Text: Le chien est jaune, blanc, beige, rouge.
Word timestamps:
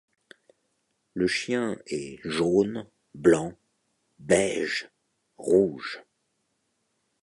Le 1.13 1.27
chien 1.27 1.77
est 1.85 2.19
jaune, 2.27 2.87
blanc, 3.13 3.55
beige, 4.17 4.89
rouge. 5.37 6.01